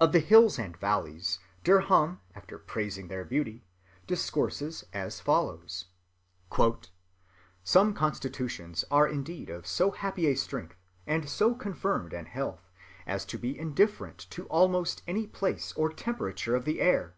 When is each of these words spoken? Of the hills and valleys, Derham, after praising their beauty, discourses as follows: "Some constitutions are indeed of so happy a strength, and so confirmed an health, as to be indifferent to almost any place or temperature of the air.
Of 0.00 0.10
the 0.10 0.18
hills 0.18 0.58
and 0.58 0.76
valleys, 0.76 1.38
Derham, 1.62 2.20
after 2.34 2.58
praising 2.58 3.06
their 3.06 3.24
beauty, 3.24 3.64
discourses 4.08 4.82
as 4.92 5.20
follows: 5.20 5.84
"Some 7.62 7.94
constitutions 7.94 8.84
are 8.90 9.06
indeed 9.06 9.48
of 9.48 9.64
so 9.64 9.92
happy 9.92 10.26
a 10.26 10.34
strength, 10.34 10.74
and 11.06 11.28
so 11.30 11.54
confirmed 11.54 12.12
an 12.12 12.26
health, 12.26 12.68
as 13.06 13.24
to 13.26 13.38
be 13.38 13.56
indifferent 13.56 14.18
to 14.30 14.46
almost 14.48 15.04
any 15.06 15.28
place 15.28 15.72
or 15.76 15.90
temperature 15.92 16.56
of 16.56 16.64
the 16.64 16.80
air. 16.80 17.14